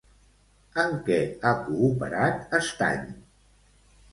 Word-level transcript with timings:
En 0.83 0.95
què 1.09 1.17
ha 1.49 1.53
cooperat 1.67 2.57
Estany? 2.61 3.05